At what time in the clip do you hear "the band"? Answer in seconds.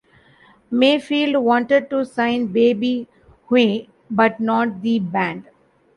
4.81-5.45